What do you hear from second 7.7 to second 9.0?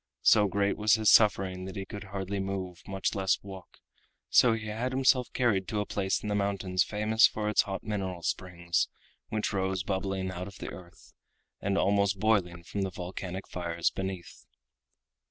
mineral springs,